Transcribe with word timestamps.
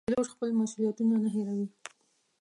پیلوټ 0.07 0.27
خپل 0.33 0.49
مسوولیتونه 0.59 1.15
نه 1.23 1.29
هېروي. 1.35 1.67